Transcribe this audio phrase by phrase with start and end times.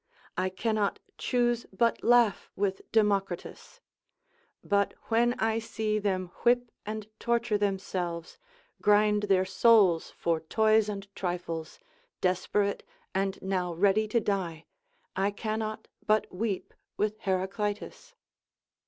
[0.35, 3.81] I cannot choose but laugh with Democritus:
[4.63, 8.39] but when I see them whip and torture themselves,
[8.81, 11.77] grind their souls for toys and trifles,
[12.19, 12.81] desperate,
[13.13, 14.65] and now ready to die,
[15.15, 18.15] I cannot but weep with Heraclitus.